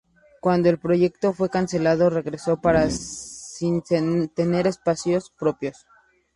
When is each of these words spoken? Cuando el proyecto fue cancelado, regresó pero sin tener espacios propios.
Cuando 0.39 0.67
el 0.67 0.79
proyecto 0.79 1.31
fue 1.31 1.51
cancelado, 1.51 2.09
regresó 2.09 2.59
pero 2.59 2.89
sin 2.89 3.83
tener 3.83 4.65
espacios 4.65 5.29
propios. 5.37 5.85